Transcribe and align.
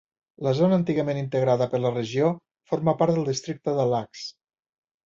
La 0.45 0.53
zona 0.59 0.79
antigament 0.81 1.19
integrada 1.21 1.67
per 1.75 1.83
la 1.85 1.93
regió 1.93 2.33
forma 2.73 2.99
part 3.05 3.17
del 3.21 3.31
districte 3.33 3.79
de 3.83 3.89
Lacs. 3.97 4.31